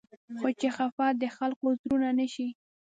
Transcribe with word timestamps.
خو 0.37 0.47
چې 0.59 0.67
خفه 0.75 1.07
د 1.21 1.23
خلقو 1.37 1.67
زړونه 1.81 2.09
نه 2.19 2.25
شي 2.33 2.47